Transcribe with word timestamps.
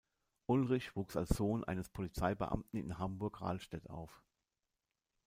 Ulrich 0.47 0.95
wuchs 0.95 1.15
als 1.15 1.29
Sohn 1.29 1.63
eines 1.63 1.89
Polizeibeamten 1.89 2.79
in 2.79 2.97
Hamburg-Rahlstedt 2.97 3.87
auf. 3.91 4.23